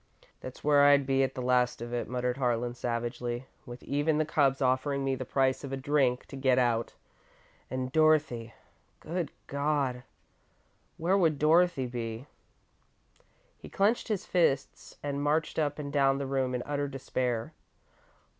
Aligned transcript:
"That's 0.39 0.63
where 0.63 0.83
I'd 0.83 1.05
be 1.05 1.21
at 1.21 1.35
the 1.35 1.43
last 1.43 1.79
of 1.79 1.93
it," 1.93 2.07
muttered 2.07 2.37
Harlan, 2.37 2.73
savagely, 2.73 3.45
"with 3.67 3.83
even 3.83 4.17
the 4.17 4.25
cubs 4.25 4.59
offering 4.59 5.03
me 5.05 5.13
the 5.13 5.25
price 5.25 5.63
of 5.63 5.71
a 5.71 5.77
drink 5.77 6.25
to 6.25 6.35
get 6.35 6.57
out. 6.57 6.95
And 7.69 7.91
Dorothy 7.91 8.55
good 8.99 9.31
God! 9.45 10.01
Where 10.97 11.19
would 11.19 11.37
Dorothy 11.37 11.85
be?" 11.85 12.25
He 13.59 13.69
clenched 13.69 14.07
his 14.07 14.25
fists 14.25 14.97
and 15.03 15.21
marched 15.21 15.59
up 15.59 15.77
and 15.77 15.93
down 15.93 16.17
the 16.17 16.25
room 16.25 16.55
in 16.55 16.63
utter 16.65 16.87
despair. 16.87 17.53